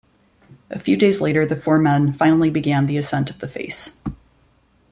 [0.71, 3.91] A few days later the four men finally began the ascent of the face.